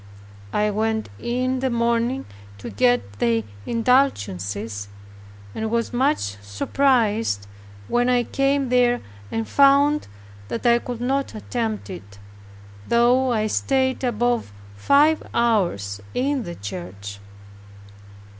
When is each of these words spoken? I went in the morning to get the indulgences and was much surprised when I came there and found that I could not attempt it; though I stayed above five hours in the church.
I 0.51 0.71
went 0.71 1.09
in 1.19 1.59
the 1.59 1.69
morning 1.69 2.25
to 2.57 2.71
get 2.71 3.19
the 3.19 3.43
indulgences 3.67 4.87
and 5.53 5.69
was 5.69 5.93
much 5.93 6.37
surprised 6.41 7.45
when 7.87 8.09
I 8.09 8.23
came 8.23 8.69
there 8.69 9.01
and 9.31 9.47
found 9.47 10.07
that 10.47 10.65
I 10.65 10.79
could 10.79 11.01
not 11.01 11.35
attempt 11.35 11.87
it; 11.91 12.17
though 12.87 13.31
I 13.31 13.45
stayed 13.45 14.03
above 14.03 14.51
five 14.75 15.21
hours 15.35 16.01
in 16.15 16.45
the 16.45 16.55
church. 16.55 17.19